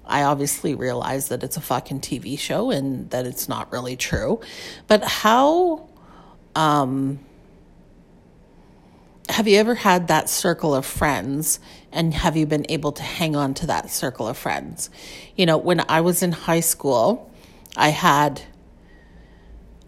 I 0.06 0.24
obviously 0.24 0.75
realize 0.75 1.30
that 1.30 1.44
it's 1.44 1.58
a 1.58 1.62
fucking 1.62 2.01
TV 2.01 2.38
show 2.38 2.72
and 2.72 3.10
that 3.12 3.25
it's 3.25 3.48
not 3.48 3.72
really 3.72 3.96
true. 3.96 4.42
But 4.88 5.04
how 5.04 5.90
um, 6.56 7.20
have 9.32 9.48
you 9.48 9.58
ever 9.58 9.76
had 9.76 10.10
that 10.10 10.30
circle 10.30 10.76
of 10.76 10.86
friends 10.86 11.60
and 11.92 12.14
have 12.14 12.36
you 12.36 12.46
been 12.46 12.66
able 12.70 12.92
to 12.92 13.04
hang 13.04 13.36
on 13.36 13.54
to 13.56 13.68
that 13.68 13.90
circle 13.90 14.28
of 14.28 14.38
friends? 14.38 14.90
You 15.36 15.46
know, 15.46 15.58
when 15.58 15.84
I 15.90 16.02
was 16.02 16.22
in 16.22 16.32
high 16.32 16.60
school, 16.60 17.32
I 17.76 17.90
had 17.90 18.42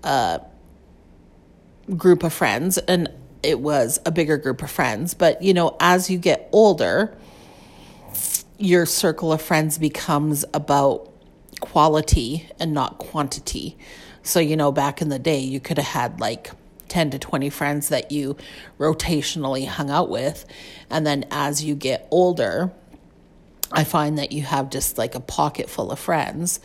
a 0.03 0.41
group 1.97 2.23
of 2.23 2.33
friends 2.33 2.77
and 2.77 3.09
it 3.41 3.59
was 3.59 3.99
a 4.05 4.11
bigger 4.11 4.37
group 4.37 4.61
of 4.61 4.71
friends. 4.71 5.13
But, 5.13 5.41
you 5.41 5.53
know, 5.53 5.75
as 5.79 6.09
you 6.09 6.17
get 6.17 6.47
older, 6.51 7.15
your 8.57 8.85
circle 8.85 9.33
of 9.33 9.41
friends 9.41 9.77
becomes 9.77 10.45
about 10.53 11.09
quality 11.59 12.49
and 12.59 12.73
not 12.73 12.97
quantity. 12.97 13.77
So, 14.21 14.39
you 14.39 14.55
know, 14.55 14.71
back 14.71 15.01
in 15.01 15.09
the 15.09 15.19
day, 15.19 15.39
you 15.39 15.59
could 15.59 15.77
have 15.77 15.87
had 15.87 16.21
like 16.21 16.51
10 16.93 17.09
to 17.09 17.17
20 17.17 17.49
friends 17.49 17.89
that 17.89 18.11
you 18.11 18.37
rotationally 18.77 19.65
hung 19.65 19.89
out 19.89 20.09
with. 20.09 20.45
And 20.91 21.07
then 21.07 21.25
as 21.31 21.63
you 21.63 21.73
get 21.73 22.07
older, 22.11 22.71
I 23.71 23.83
find 23.83 24.19
that 24.19 24.31
you 24.31 24.43
have 24.43 24.69
just 24.69 24.99
like 24.99 25.15
a 25.15 25.19
pocket 25.19 25.71
full 25.71 25.91
of 25.91 25.97
friends. 25.97 26.59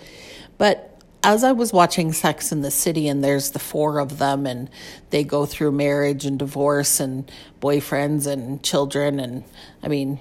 But 0.59 1.01
as 1.23 1.45
I 1.45 1.53
was 1.53 1.73
watching 1.73 2.13
Sex 2.13 2.53
in 2.53 2.61
the 2.61 2.71
City, 2.71 3.09
and 3.09 3.25
there's 3.25 3.53
the 3.53 3.59
four 3.59 4.01
of 4.01 4.19
them, 4.19 4.47
and 4.47 4.69
they 5.09 5.25
go 5.25 5.47
through 5.47 5.73
marriage 5.73 6.27
and 6.27 6.39
divorce 6.39 7.01
and 7.01 7.33
boyfriends 7.63 8.27
and 8.27 8.63
children, 8.63 9.19
and 9.19 9.45
I 9.83 9.89
mean, 9.89 10.21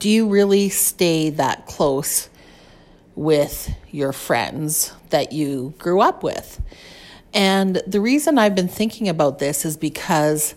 do 0.00 0.08
you 0.08 0.28
really 0.28 0.68
stay 0.68 1.30
that 1.30 1.66
close 1.66 2.28
with 3.14 3.72
your 3.92 4.12
friends 4.12 4.92
that 5.10 5.32
you 5.32 5.74
grew 5.78 6.00
up 6.00 6.24
with? 6.24 6.60
And 7.36 7.82
the 7.86 8.00
reason 8.00 8.38
I've 8.38 8.54
been 8.54 8.66
thinking 8.66 9.10
about 9.10 9.40
this 9.40 9.66
is 9.66 9.76
because 9.76 10.54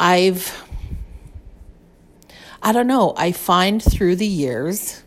I've, 0.00 0.64
I 2.60 2.72
don't 2.72 2.88
know, 2.88 3.14
I 3.16 3.30
find 3.30 3.80
through 3.80 4.16
the 4.16 4.26
years 4.26 5.04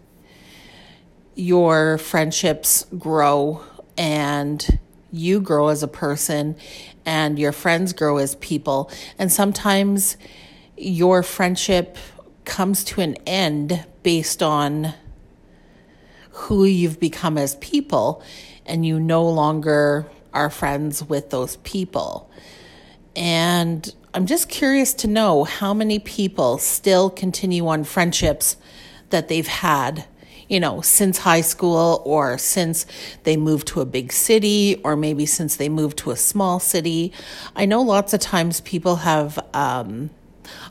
your 1.35 1.97
friendships 1.97 2.85
grow 2.97 3.61
and 3.97 4.79
you 5.11 5.41
grow 5.41 5.67
as 5.67 5.83
a 5.83 5.87
person 5.89 6.55
and 7.05 7.37
your 7.37 7.51
friends 7.51 7.91
grow 7.91 8.15
as 8.15 8.35
people. 8.35 8.89
And 9.19 9.29
sometimes 9.29 10.15
your 10.77 11.23
friendship 11.23 11.97
comes 12.45 12.85
to 12.85 13.01
an 13.01 13.15
end 13.27 13.85
based 14.01 14.41
on 14.41 14.93
who 16.29 16.63
you've 16.63 17.01
become 17.01 17.37
as 17.37 17.55
people, 17.55 18.23
and 18.65 18.85
you 18.85 18.97
no 18.97 19.27
longer 19.27 20.09
are 20.33 20.49
friends 20.49 21.03
with 21.03 21.29
those 21.29 21.57
people. 21.57 22.29
And 23.15 23.93
I'm 24.13 24.25
just 24.25 24.49
curious 24.49 24.93
to 24.95 25.07
know 25.07 25.43
how 25.43 25.73
many 25.73 25.99
people 25.99 26.57
still 26.57 27.09
continue 27.09 27.67
on 27.67 27.83
friendships 27.83 28.57
that 29.09 29.27
they've 29.27 29.47
had, 29.47 30.05
you 30.49 30.59
know, 30.59 30.81
since 30.81 31.19
high 31.19 31.41
school 31.41 32.01
or 32.05 32.37
since 32.37 32.85
they 33.23 33.37
moved 33.37 33.67
to 33.67 33.81
a 33.81 33.85
big 33.85 34.11
city 34.11 34.81
or 34.83 34.95
maybe 34.95 35.25
since 35.25 35.55
they 35.55 35.69
moved 35.69 35.97
to 35.99 36.11
a 36.11 36.15
small 36.15 36.59
city. 36.59 37.13
I 37.55 37.65
know 37.65 37.81
lots 37.81 38.13
of 38.13 38.19
times 38.19 38.61
people 38.61 38.97
have, 38.97 39.39
um, 39.53 40.09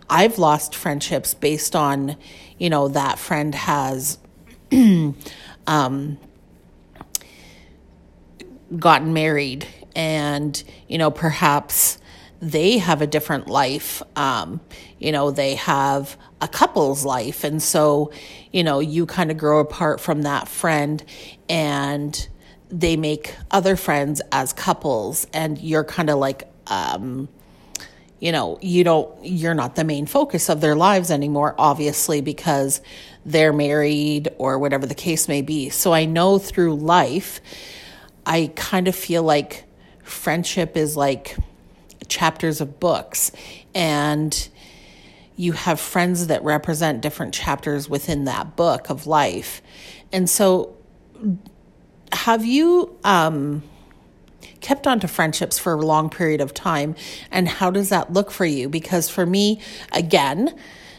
I've 0.08 0.38
lost 0.38 0.74
friendships 0.74 1.32
based 1.34 1.76
on, 1.76 2.16
you 2.58 2.68
know, 2.68 2.88
that 2.88 3.18
friend 3.18 3.54
has 3.54 4.18
um, 5.66 6.18
gotten 8.78 9.12
married 9.12 9.66
and, 9.96 10.62
you 10.88 10.98
know, 10.98 11.10
perhaps 11.10 11.98
they 12.40 12.78
have 12.78 13.02
a 13.02 13.06
different 13.06 13.48
life. 13.48 14.02
Um, 14.16 14.60
you 14.98 15.12
know, 15.12 15.30
they 15.30 15.56
have 15.56 16.16
a 16.40 16.48
couple's 16.48 17.04
life. 17.04 17.44
And 17.44 17.62
so, 17.62 18.12
you 18.52 18.64
know, 18.64 18.80
you 18.80 19.06
kind 19.06 19.30
of 19.30 19.36
grow 19.36 19.60
apart 19.60 20.00
from 20.00 20.22
that 20.22 20.48
friend 20.48 21.02
and 21.48 22.28
they 22.70 22.96
make 22.96 23.34
other 23.50 23.76
friends 23.76 24.22
as 24.32 24.52
couples 24.52 25.26
and 25.32 25.58
you're 25.58 25.84
kind 25.84 26.08
of 26.08 26.18
like, 26.18 26.48
um, 26.68 27.28
you 28.20 28.32
know, 28.32 28.58
you 28.62 28.84
don't, 28.84 29.24
you're 29.24 29.54
not 29.54 29.76
the 29.76 29.84
main 29.84 30.06
focus 30.06 30.48
of 30.48 30.60
their 30.60 30.76
lives 30.76 31.10
anymore, 31.10 31.54
obviously, 31.58 32.20
because 32.20 32.80
they're 33.24 33.52
married 33.52 34.28
or 34.38 34.58
whatever 34.58 34.86
the 34.86 34.94
case 34.94 35.26
may 35.26 35.42
be. 35.42 35.70
So 35.70 35.92
I 35.92 36.04
know 36.04 36.38
through 36.38 36.76
life, 36.76 37.40
I 38.26 38.52
kind 38.54 38.88
of 38.88 38.94
feel 38.94 39.22
like 39.22 39.64
friendship 40.02 40.76
is 40.76 40.96
like 40.96 41.36
chapters 42.08 42.60
of 42.60 42.80
books 42.80 43.32
and 43.74 44.48
you 45.36 45.52
have 45.52 45.80
friends 45.80 46.26
that 46.26 46.44
represent 46.44 47.00
different 47.00 47.32
chapters 47.32 47.88
within 47.88 48.24
that 48.26 48.56
book 48.56 48.90
of 48.90 49.06
life. 49.06 49.62
And 50.12 50.28
so, 50.28 50.76
have 52.12 52.44
you 52.44 52.98
um, 53.04 53.62
kept 54.60 54.86
on 54.86 55.00
to 55.00 55.08
friendships 55.08 55.58
for 55.58 55.72
a 55.72 55.76
long 55.76 56.10
period 56.10 56.42
of 56.42 56.52
time? 56.52 56.94
And 57.30 57.48
how 57.48 57.70
does 57.70 57.88
that 57.88 58.12
look 58.12 58.30
for 58.30 58.44
you? 58.44 58.68
Because 58.68 59.08
for 59.08 59.24
me, 59.24 59.60
again, 59.92 60.54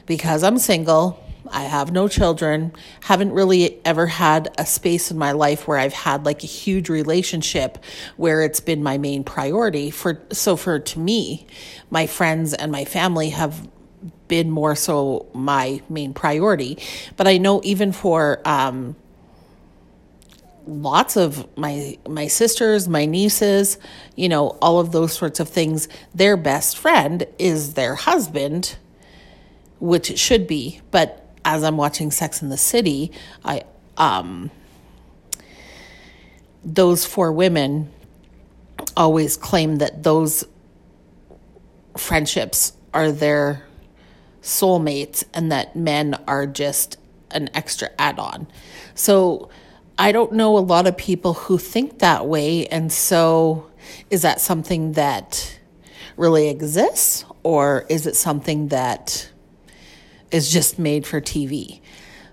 because 0.07 0.43
I'm 0.43 0.57
single, 0.57 1.23
I 1.51 1.63
have 1.63 1.91
no 1.91 2.07
children, 2.07 2.73
haven't 3.01 3.31
really 3.33 3.79
ever 3.85 4.07
had 4.07 4.53
a 4.57 4.65
space 4.65 5.11
in 5.11 5.17
my 5.17 5.31
life 5.33 5.67
where 5.67 5.77
I've 5.77 5.93
had 5.93 6.25
like 6.25 6.43
a 6.43 6.47
huge 6.47 6.89
relationship 6.89 7.77
where 8.17 8.41
it's 8.41 8.59
been 8.59 8.81
my 8.83 8.97
main 8.97 9.23
priority 9.23 9.91
for 9.91 10.21
so 10.31 10.55
for 10.55 10.79
to 10.79 10.99
me, 10.99 11.45
my 11.89 12.07
friends 12.07 12.53
and 12.53 12.71
my 12.71 12.85
family 12.85 13.29
have 13.29 13.67
been 14.27 14.49
more 14.49 14.75
so 14.75 15.27
my 15.33 15.81
main 15.89 16.13
priority. 16.13 16.77
But 17.17 17.27
I 17.27 17.37
know 17.37 17.61
even 17.63 17.91
for 17.91 18.41
um, 18.45 18.95
lots 20.65 21.17
of 21.17 21.45
my 21.57 21.97
my 22.07 22.27
sisters, 22.27 22.87
my 22.87 23.05
nieces, 23.05 23.77
you 24.15 24.29
know, 24.29 24.57
all 24.61 24.79
of 24.79 24.91
those 24.91 25.13
sorts 25.13 25.39
of 25.39 25.49
things, 25.49 25.87
their 26.15 26.37
best 26.37 26.77
friend 26.77 27.25
is 27.37 27.73
their 27.73 27.95
husband, 27.95 28.77
which 29.79 30.09
it 30.09 30.19
should 30.19 30.47
be. 30.47 30.81
But 30.91 31.20
as 31.43 31.63
I'm 31.63 31.77
watching 31.77 32.11
Sex 32.11 32.41
in 32.41 32.49
the 32.49 32.57
City, 32.57 33.11
I 33.43 33.63
um 33.97 34.51
those 36.63 37.05
four 37.05 37.31
women 37.31 37.91
always 38.95 39.37
claim 39.37 39.77
that 39.77 40.03
those 40.03 40.43
friendships 41.97 42.73
are 42.93 43.11
their 43.11 43.63
soulmates 44.41 45.23
and 45.33 45.51
that 45.51 45.75
men 45.75 46.15
are 46.27 46.45
just 46.45 46.97
an 47.31 47.49
extra 47.53 47.89
add 47.97 48.19
on. 48.19 48.47
So 48.95 49.49
I 49.97 50.11
don't 50.11 50.33
know 50.33 50.57
a 50.57 50.59
lot 50.59 50.87
of 50.87 50.97
people 50.97 51.33
who 51.33 51.57
think 51.57 51.99
that 51.99 52.25
way. 52.27 52.67
And 52.67 52.91
so 52.91 53.69
is 54.09 54.23
that 54.23 54.41
something 54.41 54.93
that 54.93 55.59
really 56.17 56.49
exists 56.49 57.25
or 57.43 57.85
is 57.89 58.05
it 58.05 58.15
something 58.15 58.67
that 58.69 59.30
is 60.31 60.51
just 60.51 60.79
made 60.79 61.05
for 61.05 61.21
TV? 61.21 61.81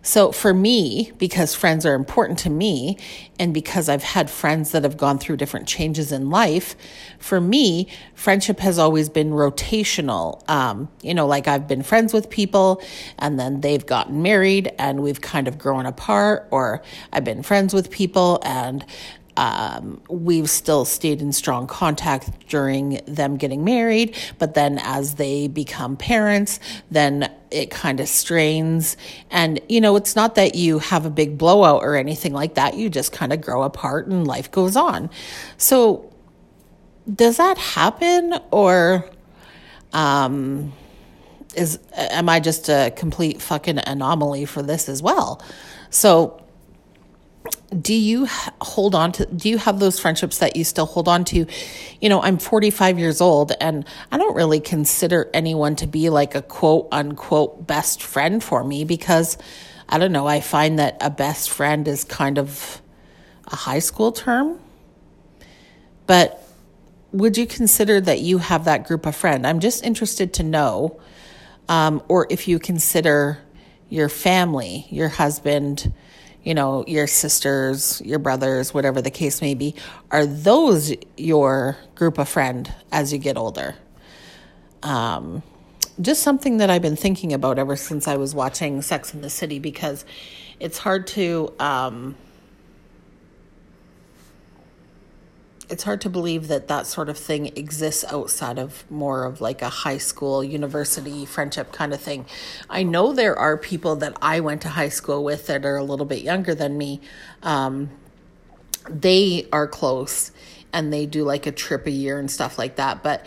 So 0.02 0.32
for 0.32 0.54
me, 0.54 1.12
because 1.18 1.54
friends 1.54 1.84
are 1.84 1.94
important 1.94 2.38
to 2.40 2.50
me, 2.50 2.96
and 3.38 3.52
because 3.52 3.88
I've 3.88 4.02
had 4.02 4.30
friends 4.30 4.72
that 4.72 4.84
have 4.84 4.96
gone 4.96 5.18
through 5.18 5.36
different 5.36 5.66
changes 5.66 6.12
in 6.12 6.30
life, 6.30 6.76
for 7.18 7.40
me, 7.40 7.88
friendship 8.14 8.60
has 8.60 8.78
always 8.78 9.08
been 9.08 9.30
rotational. 9.32 10.48
Um, 10.48 10.88
you 11.02 11.14
know, 11.14 11.26
like 11.26 11.46
I've 11.46 11.68
been 11.68 11.82
friends 11.82 12.14
with 12.14 12.30
people 12.30 12.80
and 13.18 13.38
then 13.38 13.60
they've 13.60 13.84
gotten 13.84 14.22
married 14.22 14.72
and 14.78 15.02
we've 15.02 15.20
kind 15.20 15.48
of 15.48 15.58
grown 15.58 15.84
apart, 15.84 16.48
or 16.50 16.82
I've 17.12 17.24
been 17.24 17.42
friends 17.42 17.74
with 17.74 17.90
people 17.90 18.40
and 18.44 18.86
um, 19.38 20.00
we've 20.10 20.50
still 20.50 20.84
stayed 20.84 21.22
in 21.22 21.32
strong 21.32 21.68
contact 21.68 22.48
during 22.48 23.00
them 23.06 23.36
getting 23.36 23.62
married, 23.62 24.16
but 24.40 24.54
then 24.54 24.80
as 24.82 25.14
they 25.14 25.46
become 25.46 25.96
parents, 25.96 26.58
then 26.90 27.32
it 27.52 27.70
kind 27.70 28.00
of 28.00 28.08
strains. 28.08 28.96
And, 29.30 29.60
you 29.68 29.80
know, 29.80 29.94
it's 29.94 30.16
not 30.16 30.34
that 30.34 30.56
you 30.56 30.80
have 30.80 31.06
a 31.06 31.10
big 31.10 31.38
blowout 31.38 31.84
or 31.84 31.94
anything 31.94 32.32
like 32.32 32.54
that. 32.54 32.74
You 32.74 32.90
just 32.90 33.12
kind 33.12 33.32
of 33.32 33.40
grow 33.40 33.62
apart 33.62 34.08
and 34.08 34.26
life 34.26 34.50
goes 34.50 34.74
on. 34.74 35.08
So, 35.56 36.12
does 37.14 37.36
that 37.36 37.58
happen 37.58 38.40
or, 38.50 39.08
um, 39.92 40.72
is, 41.54 41.78
am 41.92 42.28
I 42.28 42.40
just 42.40 42.68
a 42.68 42.92
complete 42.96 43.40
fucking 43.40 43.78
anomaly 43.86 44.46
for 44.46 44.62
this 44.62 44.88
as 44.88 45.00
well? 45.00 45.40
So, 45.90 46.42
do 47.80 47.94
you 47.94 48.26
hold 48.60 48.94
on 48.94 49.12
to 49.12 49.26
do 49.26 49.48
you 49.48 49.58
have 49.58 49.78
those 49.78 50.00
friendships 50.00 50.38
that 50.38 50.56
you 50.56 50.64
still 50.64 50.86
hold 50.86 51.08
on 51.08 51.24
to? 51.26 51.46
You 52.00 52.08
know 52.08 52.22
i'm 52.22 52.38
45 52.38 52.98
years 52.98 53.20
old 53.20 53.52
and 53.60 53.84
i 54.10 54.18
don't 54.18 54.34
really 54.34 54.60
consider 54.60 55.30
anyone 55.34 55.76
to 55.76 55.86
be 55.86 56.10
like 56.10 56.34
a 56.34 56.42
quote 56.42 56.88
unquote 56.92 57.66
best 57.66 58.02
friend 58.02 58.42
for 58.42 58.64
me 58.64 58.84
because 58.84 59.36
i 59.88 59.98
don't 59.98 60.12
know 60.12 60.26
i 60.26 60.40
find 60.40 60.78
that 60.78 60.96
a 61.00 61.10
best 61.10 61.50
friend 61.50 61.86
is 61.88 62.04
kind 62.04 62.38
of 62.38 62.80
a 63.50 63.56
high 63.56 63.78
school 63.78 64.12
term. 64.12 64.60
But 66.06 66.42
would 67.12 67.36
you 67.36 67.46
consider 67.46 68.00
that 68.00 68.20
you 68.20 68.38
have 68.38 68.64
that 68.64 68.86
group 68.86 69.06
of 69.06 69.16
friend? 69.16 69.46
I'm 69.46 69.60
just 69.60 69.84
interested 69.84 70.34
to 70.34 70.42
know 70.42 71.00
um, 71.68 72.02
or 72.08 72.26
if 72.30 72.48
you 72.48 72.58
consider 72.58 73.38
your 73.90 74.08
family 74.10 74.86
your 74.90 75.08
husband 75.08 75.92
you 76.42 76.54
know, 76.54 76.84
your 76.86 77.06
sisters, 77.06 78.00
your 78.04 78.18
brothers, 78.18 78.72
whatever 78.72 79.02
the 79.02 79.10
case 79.10 79.40
may 79.42 79.54
be, 79.54 79.74
are 80.10 80.24
those 80.26 80.94
your 81.16 81.76
group 81.94 82.18
of 82.18 82.28
friend 82.28 82.72
as 82.92 83.12
you 83.12 83.18
get 83.18 83.36
older? 83.36 83.74
Um, 84.82 85.42
just 86.00 86.22
something 86.22 86.58
that 86.58 86.70
I've 86.70 86.82
been 86.82 86.96
thinking 86.96 87.32
about 87.32 87.58
ever 87.58 87.76
since 87.76 88.06
I 88.06 88.16
was 88.16 88.34
watching 88.34 88.82
Sex 88.82 89.12
in 89.12 89.20
the 89.20 89.30
City 89.30 89.58
because 89.58 90.04
it's 90.60 90.78
hard 90.78 91.06
to 91.08 91.52
um, 91.58 92.14
it's 95.70 95.82
hard 95.82 96.00
to 96.00 96.10
believe 96.10 96.48
that 96.48 96.68
that 96.68 96.86
sort 96.86 97.08
of 97.08 97.18
thing 97.18 97.46
exists 97.56 98.04
outside 98.10 98.58
of 98.58 98.90
more 98.90 99.24
of 99.24 99.40
like 99.40 99.60
a 99.60 99.68
high 99.68 99.98
school, 99.98 100.42
university 100.42 101.26
friendship 101.26 101.72
kind 101.72 101.92
of 101.92 102.00
thing. 102.00 102.24
I 102.70 102.82
know 102.82 103.12
there 103.12 103.38
are 103.38 103.56
people 103.56 103.96
that 103.96 104.16
I 104.22 104.40
went 104.40 104.62
to 104.62 104.70
high 104.70 104.88
school 104.88 105.22
with 105.22 105.46
that 105.46 105.66
are 105.66 105.76
a 105.76 105.84
little 105.84 106.06
bit 106.06 106.22
younger 106.22 106.54
than 106.54 106.78
me. 106.78 107.00
Um, 107.42 107.90
they 108.88 109.46
are 109.52 109.66
close 109.66 110.32
and 110.72 110.92
they 110.92 111.04
do 111.06 111.22
like 111.24 111.46
a 111.46 111.52
trip 111.52 111.86
a 111.86 111.90
year 111.90 112.18
and 112.18 112.30
stuff 112.30 112.58
like 112.58 112.76
that. 112.76 113.02
But 113.02 113.26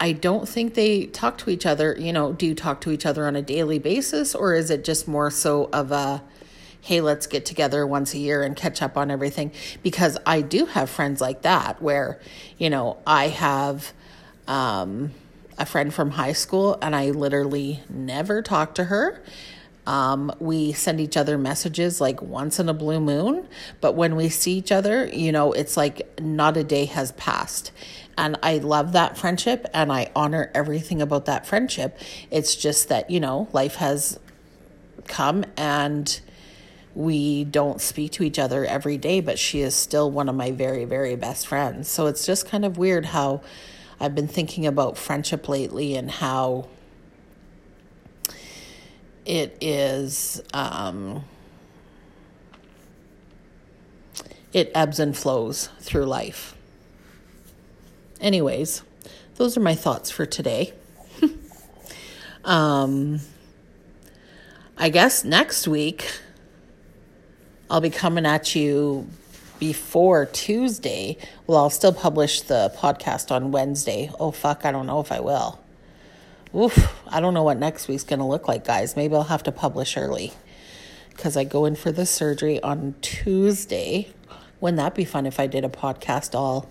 I 0.00 0.12
don't 0.12 0.48
think 0.48 0.74
they 0.74 1.06
talk 1.06 1.38
to 1.38 1.50
each 1.50 1.66
other. 1.66 1.94
You 1.98 2.12
know, 2.12 2.32
do 2.32 2.46
you 2.46 2.54
talk 2.54 2.80
to 2.82 2.90
each 2.90 3.04
other 3.04 3.26
on 3.26 3.36
a 3.36 3.42
daily 3.42 3.78
basis 3.78 4.34
or 4.34 4.54
is 4.54 4.70
it 4.70 4.84
just 4.84 5.06
more 5.06 5.30
so 5.30 5.68
of 5.72 5.92
a, 5.92 6.22
hey, 6.84 7.00
let's 7.00 7.26
get 7.26 7.46
together 7.46 7.86
once 7.86 8.12
a 8.12 8.18
year 8.18 8.42
and 8.42 8.54
catch 8.54 8.82
up 8.82 8.98
on 8.98 9.10
everything. 9.10 9.50
Because 9.82 10.18
I 10.26 10.42
do 10.42 10.66
have 10.66 10.90
friends 10.90 11.18
like 11.18 11.40
that 11.40 11.80
where, 11.80 12.20
you 12.58 12.68
know, 12.68 12.98
I 13.06 13.28
have 13.28 13.94
um, 14.46 15.12
a 15.56 15.64
friend 15.64 15.94
from 15.94 16.10
high 16.10 16.34
school 16.34 16.78
and 16.82 16.94
I 16.94 17.10
literally 17.10 17.80
never 17.88 18.42
talk 18.42 18.74
to 18.74 18.84
her. 18.84 19.22
Um, 19.86 20.30
we 20.38 20.72
send 20.72 21.00
each 21.00 21.16
other 21.16 21.38
messages 21.38 22.02
like 22.02 22.20
once 22.20 22.60
in 22.60 22.68
a 22.68 22.74
blue 22.74 23.00
moon, 23.00 23.48
but 23.80 23.94
when 23.94 24.14
we 24.14 24.28
see 24.28 24.52
each 24.52 24.70
other, 24.70 25.06
you 25.06 25.32
know, 25.32 25.52
it's 25.52 25.78
like 25.78 26.20
not 26.20 26.58
a 26.58 26.64
day 26.64 26.84
has 26.84 27.12
passed. 27.12 27.72
And 28.18 28.38
I 28.42 28.58
love 28.58 28.92
that 28.92 29.16
friendship 29.16 29.66
and 29.72 29.90
I 29.90 30.10
honor 30.14 30.50
everything 30.54 31.00
about 31.00 31.24
that 31.24 31.46
friendship. 31.46 31.98
It's 32.30 32.54
just 32.54 32.90
that, 32.90 33.10
you 33.10 33.20
know, 33.20 33.48
life 33.54 33.76
has 33.76 34.18
come 35.06 35.46
and 35.56 36.20
we 36.94 37.44
don't 37.44 37.80
speak 37.80 38.12
to 38.12 38.22
each 38.22 38.38
other 38.38 38.64
every 38.64 38.96
day, 38.96 39.20
but 39.20 39.38
she 39.38 39.60
is 39.60 39.74
still 39.74 40.10
one 40.10 40.28
of 40.28 40.34
my 40.34 40.52
very, 40.52 40.84
very 40.84 41.16
best 41.16 41.46
friends. 41.46 41.88
So 41.88 42.06
it's 42.06 42.24
just 42.24 42.48
kind 42.48 42.64
of 42.64 42.78
weird 42.78 43.06
how 43.06 43.42
I've 43.98 44.14
been 44.14 44.28
thinking 44.28 44.66
about 44.66 44.96
friendship 44.96 45.48
lately 45.48 45.96
and 45.96 46.10
how 46.10 46.68
it 49.24 49.56
is, 49.60 50.42
um, 50.52 51.24
it 54.52 54.70
ebbs 54.74 55.00
and 55.00 55.16
flows 55.16 55.70
through 55.80 56.04
life. 56.04 56.54
Anyways, 58.20 58.82
those 59.34 59.56
are 59.56 59.60
my 59.60 59.74
thoughts 59.74 60.10
for 60.10 60.26
today. 60.26 60.72
um, 62.44 63.20
I 64.78 64.90
guess 64.90 65.24
next 65.24 65.66
week 65.66 66.20
I'll 67.70 67.80
be 67.80 67.90
coming 67.90 68.26
at 68.26 68.54
you 68.54 69.08
before 69.58 70.26
Tuesday. 70.26 71.16
Well, 71.46 71.58
I'll 71.58 71.70
still 71.70 71.92
publish 71.92 72.42
the 72.42 72.72
podcast 72.76 73.30
on 73.30 73.52
Wednesday. 73.52 74.10
Oh, 74.20 74.30
fuck, 74.30 74.64
I 74.64 74.72
don't 74.72 74.86
know 74.86 75.00
if 75.00 75.10
I 75.10 75.20
will. 75.20 75.60
Oof, 76.54 76.92
I 77.08 77.20
don't 77.20 77.34
know 77.34 77.42
what 77.42 77.58
next 77.58 77.88
week's 77.88 78.04
going 78.04 78.18
to 78.18 78.24
look 78.24 78.46
like, 78.46 78.64
guys. 78.64 78.96
Maybe 78.96 79.14
I'll 79.14 79.24
have 79.24 79.42
to 79.44 79.52
publish 79.52 79.96
early 79.96 80.32
because 81.10 81.36
I 81.36 81.44
go 81.44 81.64
in 81.64 81.74
for 81.74 81.90
the 81.90 82.06
surgery 82.06 82.62
on 82.62 82.94
Tuesday. 83.00 84.12
Wouldn't 84.60 84.76
that 84.76 84.94
be 84.94 85.04
fun 85.04 85.26
if 85.26 85.40
I 85.40 85.46
did 85.46 85.64
a 85.64 85.68
podcast 85.68 86.34
all 86.34 86.68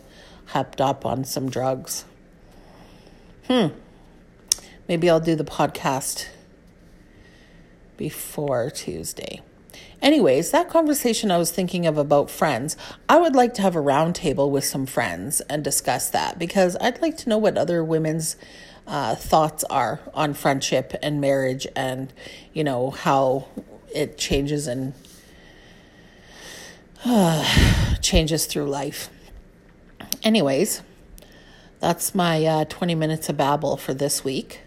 hopped 0.47 0.79
up 0.79 1.06
on 1.06 1.25
some 1.25 1.49
drugs? 1.49 2.06
Hmm. 3.47 3.67
Maybe 4.88 5.10
I'll 5.10 5.19
do 5.19 5.36
the 5.36 5.43
podcast 5.43 6.27
before 7.97 8.69
Tuesday. 8.69 9.41
Anyways, 10.03 10.51
that 10.51 10.69
conversation 10.69 11.31
I 11.31 11.37
was 11.37 11.49
thinking 11.49 11.87
of 11.87 11.97
about 11.97 12.29
friends, 12.29 12.75
I 13.07 13.17
would 13.17 13.37
like 13.37 13.53
to 13.53 13.61
have 13.61 13.73
a 13.77 13.81
roundtable 13.81 14.51
with 14.51 14.65
some 14.65 14.85
friends 14.85 15.39
and 15.39 15.63
discuss 15.63 16.09
that 16.09 16.37
because 16.37 16.75
I'd 16.81 17.01
like 17.01 17.15
to 17.19 17.29
know 17.29 17.37
what 17.37 17.57
other 17.57 17.81
women's 17.81 18.35
uh, 18.85 19.15
thoughts 19.15 19.63
are 19.69 20.01
on 20.13 20.33
friendship 20.33 20.93
and 21.01 21.21
marriage 21.21 21.65
and, 21.73 22.11
you 22.51 22.65
know, 22.65 22.89
how 22.89 23.47
it 23.95 24.17
changes 24.17 24.67
and 24.67 24.93
uh, 27.05 27.95
changes 28.01 28.45
through 28.45 28.65
life. 28.65 29.09
Anyways, 30.21 30.81
that's 31.79 32.13
my 32.13 32.45
uh, 32.45 32.65
20 32.65 32.93
minutes 32.93 33.29
of 33.29 33.37
babble 33.37 33.77
for 33.77 33.93
this 33.93 34.21
week. 34.21 34.59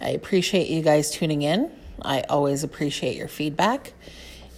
I 0.00 0.08
appreciate 0.08 0.68
you 0.68 0.82
guys 0.82 1.12
tuning 1.12 1.42
in. 1.42 1.70
I 2.02 2.22
always 2.22 2.64
appreciate 2.64 3.16
your 3.16 3.28
feedback. 3.28 3.92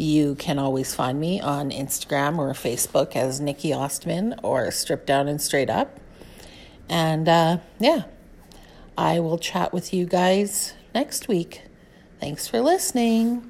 You 0.00 0.34
can 0.36 0.58
always 0.58 0.94
find 0.94 1.20
me 1.20 1.42
on 1.42 1.68
Instagram 1.70 2.38
or 2.38 2.54
Facebook 2.54 3.14
as 3.14 3.38
Nikki 3.38 3.68
Ostman 3.68 4.40
or 4.42 4.70
Strip 4.70 5.04
Down 5.04 5.28
and 5.28 5.42
Straight 5.42 5.68
Up. 5.68 6.00
And 6.88 7.28
uh, 7.28 7.58
yeah, 7.78 8.04
I 8.96 9.20
will 9.20 9.36
chat 9.36 9.74
with 9.74 9.92
you 9.92 10.06
guys 10.06 10.72
next 10.94 11.28
week. 11.28 11.64
Thanks 12.18 12.48
for 12.48 12.62
listening. 12.62 13.49